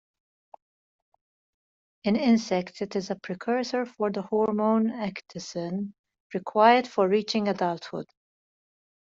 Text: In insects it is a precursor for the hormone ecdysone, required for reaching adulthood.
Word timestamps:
In 2.05 2.15
insects 2.15 2.81
it 2.81 2.95
is 2.95 3.11
a 3.11 3.15
precursor 3.19 3.85
for 3.85 4.09
the 4.09 4.23
hormone 4.23 4.87
ecdysone, 4.89 5.91
required 6.33 6.87
for 6.87 7.07
reaching 7.07 7.47
adulthood. 7.47 8.07